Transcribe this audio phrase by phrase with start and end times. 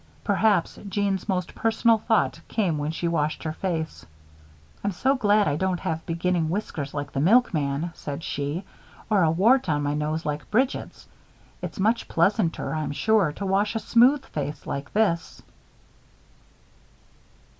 [0.23, 4.03] Perhaps Jeanne's most personal thought came when she washed her face.
[4.83, 8.63] "I'm so glad I don't have beginning whiskers like the milkman," said she,
[9.11, 11.07] "or a wart on my nose like Bridget's.
[11.61, 15.43] It's much pleasanter, I'm sure, to wash a smooth face like this."